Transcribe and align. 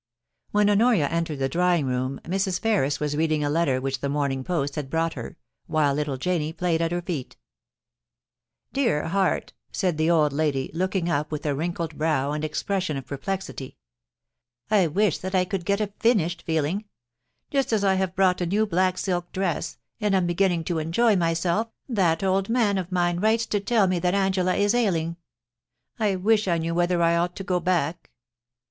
When 0.49 0.67
Honoria 0.67 1.07
entered 1.09 1.37
the 1.37 1.47
drawing 1.47 1.85
room, 1.85 2.19
Mrs. 2.23 2.59
Ferris 2.59 2.99
was 2.99 3.15
reading 3.15 3.43
a 3.43 3.51
letter 3.51 3.79
which 3.79 3.99
the 3.99 4.09
morning 4.09 4.43
post 4.43 4.73
had 4.73 4.89
brought 4.89 5.13
her, 5.13 5.37
while 5.67 5.93
little 5.93 6.17
Janie 6.17 6.53
played 6.53 6.81
at 6.81 6.91
her 6.91 7.03
feet 7.03 7.37
* 8.05 8.73
Dear 8.73 9.09
heart 9.09 9.49
T 9.49 9.53
said 9.73 9.99
the 9.99 10.09
old 10.09 10.33
lady, 10.33 10.71
looking 10.73 11.07
up 11.07 11.31
with 11.31 11.45
a 11.45 11.53
wrinkled 11.53 11.99
brow 11.99 12.31
and 12.31 12.43
expression 12.43 12.97
of 12.97 13.05
perplexity, 13.05 13.77
* 14.25 14.71
I 14.71 14.87
wish 14.87 15.19
that 15.19 15.35
I 15.35 15.45
could 15.45 15.65
get 15.65 15.79
* 15.79 15.79
YOU 15.79 15.85
SHALL 15.85 15.85
BE 15.85 15.91
MY 15.91 15.93
FAITW 15.93 16.01
243 16.01 16.11
vi 16.11 16.19
finished 16.23 16.41
feeling. 16.47 16.85
Just 17.51 17.71
as 17.71 17.83
I 17.83 17.93
have 17.93 18.15
bought 18.15 18.41
a 18.41 18.47
new 18.47 18.65
black 18.65 18.97
silk 18.97 19.31
dress, 19.31 19.77
and 19.99 20.15
am 20.15 20.25
beginning 20.25 20.63
to 20.63 20.79
enjoy 20.79 21.15
myself, 21.15 21.67
that 21.87 22.23
old 22.23 22.49
man 22.49 22.79
of 22.79 22.91
mine 22.91 23.19
>vrites 23.21 23.47
to 23.49 23.59
tell 23.59 23.85
me 23.85 23.99
that 23.99 24.15
Angela 24.15 24.55
is 24.55 24.73
ailing— 24.73 25.17
I 25.99 26.15
wish 26.15 26.47
I 26.47 26.57
knew 26.57 26.73
whether 26.73 27.03
I 27.03 27.15
ought 27.15 27.35
to 27.35 27.43
go 27.43 27.59
back. 27.59 28.09